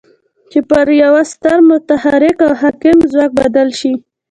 [0.51, 3.93] چې پر يوه ستر متحرک او حاکم ځواک بدل شي.